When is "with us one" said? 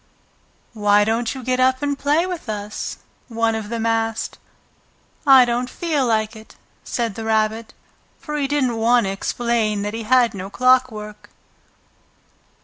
2.25-3.53